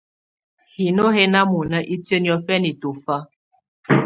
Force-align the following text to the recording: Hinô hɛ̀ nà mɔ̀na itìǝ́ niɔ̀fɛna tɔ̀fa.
Hinô 0.75 1.05
hɛ̀ 1.15 1.27
nà 1.33 1.39
mɔ̀na 1.51 1.77
itìǝ́ 1.93 2.21
niɔ̀fɛna 2.23 2.71
tɔ̀fa. 2.81 3.17